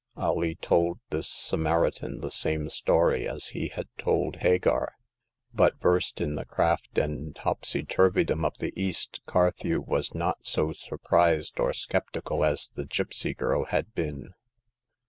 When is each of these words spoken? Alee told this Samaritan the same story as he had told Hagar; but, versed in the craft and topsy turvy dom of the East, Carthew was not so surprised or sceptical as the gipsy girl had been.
Alee 0.17 0.55
told 0.55 0.99
this 1.11 1.27
Samaritan 1.27 2.21
the 2.21 2.31
same 2.31 2.69
story 2.69 3.27
as 3.27 3.49
he 3.49 3.67
had 3.67 3.87
told 3.99 4.37
Hagar; 4.37 4.93
but, 5.53 5.79
versed 5.79 6.19
in 6.19 6.33
the 6.33 6.43
craft 6.45 6.97
and 6.97 7.35
topsy 7.35 7.83
turvy 7.83 8.23
dom 8.23 8.43
of 8.43 8.57
the 8.57 8.73
East, 8.75 9.21
Carthew 9.27 9.79
was 9.79 10.15
not 10.15 10.39
so 10.47 10.73
surprised 10.73 11.59
or 11.59 11.71
sceptical 11.71 12.43
as 12.43 12.71
the 12.73 12.85
gipsy 12.85 13.35
girl 13.35 13.65
had 13.65 13.93
been. 13.93 14.33